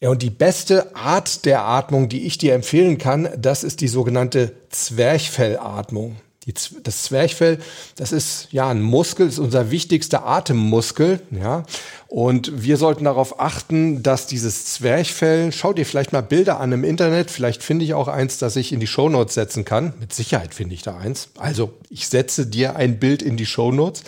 [0.00, 3.88] Ja, und die beste Art der Atmung, die ich dir empfehlen kann, das ist die
[3.88, 6.16] sogenannte Zwerchfellatmung.
[6.44, 6.54] Die,
[6.84, 7.58] das Zwerchfell,
[7.96, 11.64] das ist ja ein Muskel, ist unser wichtigster Atemmuskel, ja.
[12.08, 16.84] Und wir sollten darauf achten, dass dieses Zwerchfell, schau dir vielleicht mal Bilder an im
[16.84, 19.92] Internet, vielleicht finde ich auch eins, das ich in die Shownotes setzen kann.
[19.98, 21.30] Mit Sicherheit finde ich da eins.
[21.36, 24.04] Also ich setze dir ein Bild in die Shownotes.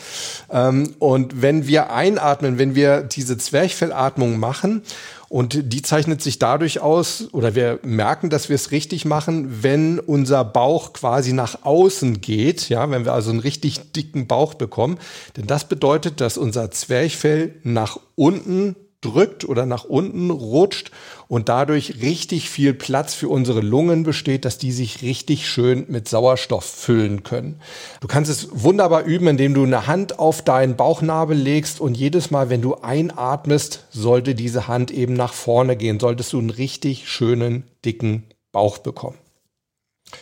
[0.48, 4.82] Ähm, und wenn wir einatmen, wenn wir diese Zwerchfellatmung machen
[5.28, 9.98] und die zeichnet sich dadurch aus, oder wir merken, dass wir es richtig machen, wenn
[9.98, 14.98] unser Bauch quasi nach außen geht, ja, wenn wir also einen richtig dicken Bauch bekommen.
[15.36, 20.90] Denn das bedeutet, dass unser Zwerchfell nach unten drückt oder nach unten rutscht
[21.28, 26.08] und dadurch richtig viel Platz für unsere Lungen besteht, dass die sich richtig schön mit
[26.08, 27.60] Sauerstoff füllen können.
[28.00, 32.30] Du kannst es wunderbar üben, indem du eine Hand auf deinen Bauchnabel legst und jedes
[32.30, 37.08] Mal, wenn du einatmest, sollte diese Hand eben nach vorne gehen, solltest du einen richtig
[37.08, 39.18] schönen, dicken Bauch bekommen.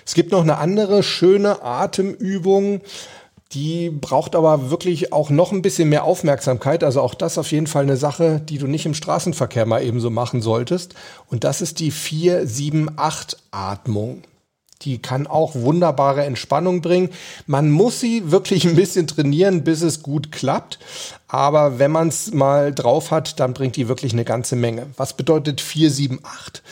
[0.05, 2.81] Es gibt noch eine andere schöne Atemübung,
[3.57, 6.85] die braucht aber wirklich auch noch ein bisschen mehr Aufmerksamkeit.
[6.85, 9.99] Also auch das auf jeden Fall eine Sache, die du nicht im Straßenverkehr mal eben
[9.99, 10.95] so machen solltest.
[11.29, 14.25] Und das ist die 4-7-8-Atmung.
[14.83, 17.09] Die kann auch wunderbare Entspannung bringen.
[17.47, 20.79] Man muss sie wirklich ein bisschen trainieren, bis es gut klappt.
[21.27, 24.89] Aber wenn man es mal drauf hat, dann bringt die wirklich eine ganze Menge.
[24.99, 26.63] Was bedeutet 478?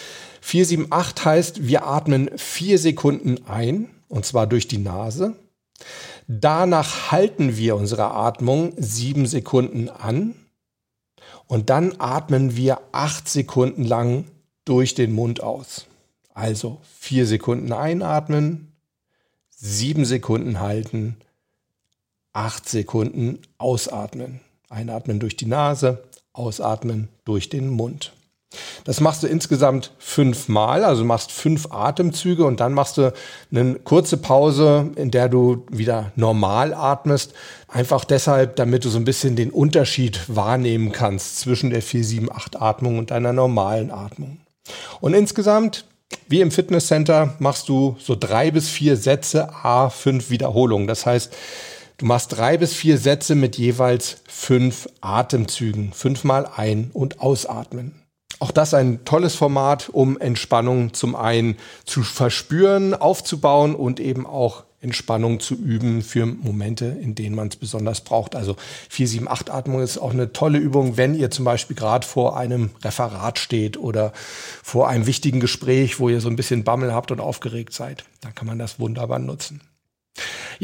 [0.42, 5.32] 478 heißt, wir atmen vier Sekunden ein, und zwar durch die Nase.
[6.26, 10.34] Danach halten wir unsere Atmung sieben Sekunden an
[11.46, 14.24] und dann atmen wir acht Sekunden lang
[14.64, 15.86] durch den Mund aus.
[16.32, 18.72] Also vier Sekunden einatmen,
[19.50, 21.16] sieben Sekunden halten,
[22.32, 24.40] acht Sekunden ausatmen.
[24.68, 26.02] Einatmen durch die Nase,
[26.32, 28.12] ausatmen durch den Mund.
[28.84, 33.12] Das machst du insgesamt fünfmal, also machst fünf Atemzüge und dann machst du
[33.50, 37.34] eine kurze Pause, in der du wieder normal atmest.
[37.68, 42.98] Einfach deshalb, damit du so ein bisschen den Unterschied wahrnehmen kannst zwischen der 4-7-8 Atmung
[42.98, 44.38] und deiner normalen Atmung.
[45.00, 45.84] Und insgesamt,
[46.28, 50.86] wie im Fitnesscenter, machst du so drei bis vier Sätze, a fünf Wiederholungen.
[50.86, 51.32] Das heißt,
[51.96, 58.03] Du machst drei bis vier Sätze mit jeweils fünf Atemzügen, fünfmal ein- und ausatmen.
[58.40, 64.64] Auch das ein tolles Format, um Entspannung zum einen zu verspüren, aufzubauen und eben auch
[64.84, 68.36] Entspannung zu üben für Momente, in denen man es besonders braucht.
[68.36, 68.56] Also
[68.92, 73.38] 4-7-8 Atmung ist auch eine tolle Übung, wenn ihr zum Beispiel gerade vor einem Referat
[73.38, 74.12] steht oder
[74.62, 78.04] vor einem wichtigen Gespräch, wo ihr so ein bisschen Bammel habt und aufgeregt seid.
[78.20, 79.62] Dann kann man das wunderbar nutzen.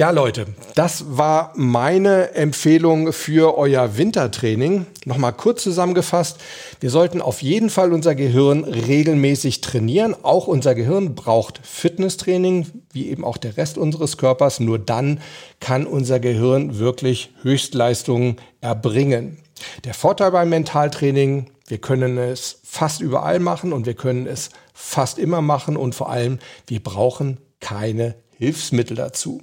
[0.00, 0.46] Ja, Leute,
[0.76, 4.86] das war meine Empfehlung für euer Wintertraining.
[5.04, 6.38] Nochmal kurz zusammengefasst.
[6.80, 10.16] Wir sollten auf jeden Fall unser Gehirn regelmäßig trainieren.
[10.22, 14.58] Auch unser Gehirn braucht Fitnesstraining, wie eben auch der Rest unseres Körpers.
[14.58, 15.20] Nur dann
[15.60, 19.36] kann unser Gehirn wirklich Höchstleistungen erbringen.
[19.84, 25.18] Der Vorteil beim Mentaltraining, wir können es fast überall machen und wir können es fast
[25.18, 26.38] immer machen und vor allem,
[26.68, 29.42] wir brauchen keine Hilfsmittel dazu.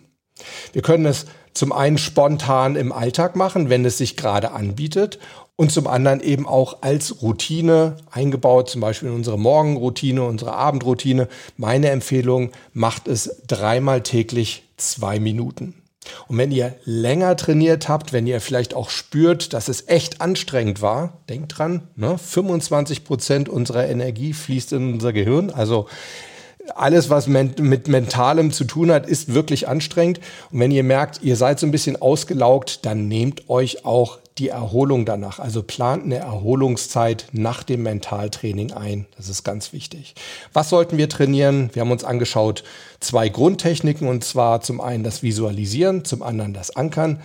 [0.73, 5.19] Wir können es zum einen spontan im Alltag machen, wenn es sich gerade anbietet
[5.55, 11.27] und zum anderen eben auch als Routine eingebaut, zum Beispiel in unsere Morgenroutine, unsere Abendroutine.
[11.57, 15.75] Meine Empfehlung, macht es dreimal täglich zwei Minuten.
[16.27, 20.81] Und wenn ihr länger trainiert habt, wenn ihr vielleicht auch spürt, dass es echt anstrengend
[20.81, 25.49] war, denkt dran, ne, 25 Prozent unserer Energie fließt in unser Gehirn.
[25.49, 25.87] Also
[26.75, 30.19] alles, was mit Mentalem zu tun hat, ist wirklich anstrengend.
[30.51, 34.49] Und wenn ihr merkt, ihr seid so ein bisschen ausgelaugt, dann nehmt euch auch die
[34.49, 35.39] Erholung danach.
[35.39, 39.07] Also plant eine Erholungszeit nach dem Mentaltraining ein.
[39.17, 40.13] Das ist ganz wichtig.
[40.53, 41.69] Was sollten wir trainieren?
[41.73, 42.63] Wir haben uns angeschaut
[42.99, 47.21] zwei Grundtechniken und zwar zum einen das Visualisieren, zum anderen das Ankern.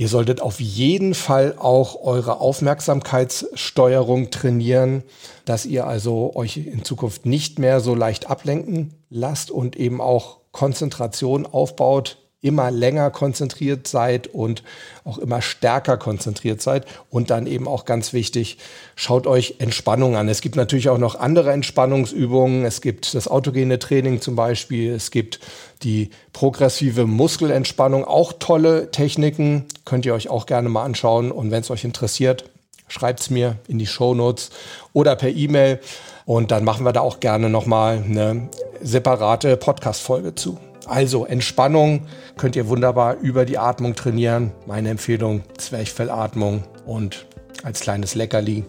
[0.00, 5.02] Ihr solltet auf jeden Fall auch eure Aufmerksamkeitssteuerung trainieren,
[5.44, 10.38] dass ihr also euch in Zukunft nicht mehr so leicht ablenken lasst und eben auch
[10.52, 14.62] Konzentration aufbaut immer länger konzentriert seid und
[15.04, 16.86] auch immer stärker konzentriert seid.
[17.10, 18.58] Und dann eben auch ganz wichtig,
[18.94, 20.28] schaut euch Entspannung an.
[20.28, 22.64] Es gibt natürlich auch noch andere Entspannungsübungen.
[22.64, 24.92] Es gibt das autogene Training zum Beispiel.
[24.92, 25.40] Es gibt
[25.82, 28.04] die progressive Muskelentspannung.
[28.04, 29.64] Auch tolle Techniken.
[29.84, 31.32] Könnt ihr euch auch gerne mal anschauen.
[31.32, 32.44] Und wenn es euch interessiert,
[32.86, 34.50] schreibt es mir in die Show Notes
[34.92, 35.80] oder per E-Mail.
[36.24, 38.48] Und dann machen wir da auch gerne nochmal eine
[38.80, 40.58] separate Podcast-Folge zu.
[40.88, 42.06] Also Entspannung
[42.38, 44.52] könnt ihr wunderbar über die Atmung trainieren.
[44.66, 47.26] Meine Empfehlung Zwerchfellatmung und
[47.62, 48.64] als kleines Leckerli